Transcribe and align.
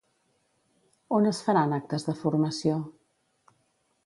On 1.19 1.29
es 1.33 1.41
faran 1.49 1.75
actes 1.79 2.09
de 2.09 2.17
formació? 2.25 2.81